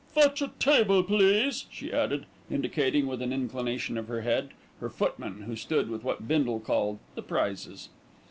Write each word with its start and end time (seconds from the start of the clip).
"Fetch 0.15 0.41
a 0.41 0.47
table, 0.57 1.03
please," 1.03 1.67
she 1.69 1.93
added, 1.93 2.25
indicating, 2.49 3.05
with 3.05 3.21
an 3.21 3.31
inclination 3.31 3.99
of 3.99 4.07
her 4.07 4.21
head, 4.21 4.49
her 4.79 4.89
footman, 4.89 5.41
who 5.43 5.55
stood 5.55 5.91
with 5.91 6.03
what 6.03 6.27
Bindle 6.27 6.59
called 6.59 6.97
"the 7.13 7.21
prizes." 7.21 7.89